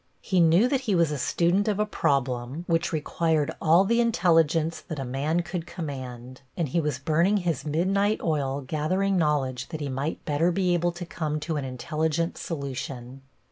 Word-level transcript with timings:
He 0.23 0.39
knew 0.39 0.67
that 0.67 0.81
he 0.89 0.95
was 0.95 1.11
a 1.11 1.19
student 1.19 1.67
of 1.67 1.77
a 1.77 1.85
problem 1.85 2.63
which 2.67 2.91
required 2.91 3.51
all 3.61 3.85
the 3.85 4.01
intelligence 4.01 4.81
that 4.81 4.97
a 4.97 5.05
man 5.05 5.41
could 5.43 5.67
command, 5.67 6.41
and 6.57 6.67
he 6.67 6.81
was 6.81 6.97
burning 6.97 7.37
his 7.37 7.67
midnight 7.67 8.19
oil 8.21 8.61
gathering 8.61 9.15
knowledge 9.15 9.69
that 9.69 9.79
he 9.79 9.89
might 9.89 10.25
better 10.25 10.51
be 10.51 10.73
able 10.73 10.91
to 10.91 11.05
come 11.05 11.39
to 11.41 11.55
an 11.55 11.65
intelligent 11.65 12.35
solution. 12.39 13.21